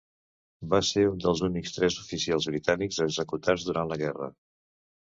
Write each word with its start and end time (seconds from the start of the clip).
Va 0.71 0.79
ser 0.87 1.03
un 1.09 1.19
dels 1.25 1.43
únics 1.49 1.75
tres 1.75 1.99
oficials 2.07 2.51
britànics 2.55 3.01
executats 3.09 3.71
durant 3.71 3.95
la 3.95 4.05
guerra. 4.07 4.37